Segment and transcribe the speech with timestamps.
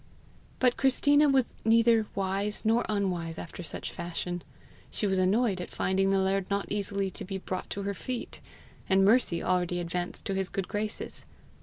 [0.57, 4.41] But Christina was neither wise nor unwise after such fashion.
[4.89, 8.41] She was annoyed at finding the laird not easily to be brought to her feet,
[8.89, 11.27] and Mercy already advanced to his good graces.